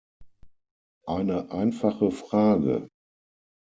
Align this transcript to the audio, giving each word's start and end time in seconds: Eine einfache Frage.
Eine 1.05 1.51
einfache 1.51 2.09
Frage. 2.09 2.89